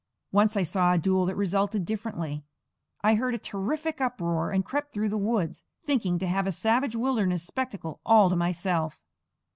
[0.31, 2.43] Once I saw a duel that resulted differently.
[3.03, 6.95] I heard a terrific uproar, and crept through the woods, thinking to have a savage
[6.95, 8.99] wilderness spectacle all to myself.